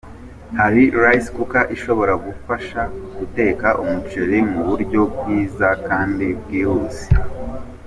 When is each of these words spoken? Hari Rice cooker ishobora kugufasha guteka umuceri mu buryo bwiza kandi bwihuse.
Hari 0.59 0.83
Rice 1.03 1.29
cooker 1.35 1.65
ishobora 1.75 2.13
kugufasha 2.21 2.81
guteka 3.17 3.67
umuceri 3.83 4.37
mu 4.51 4.61
buryo 4.67 5.01
bwiza 5.15 5.67
kandi 5.87 6.25
bwihuse. 6.39 7.05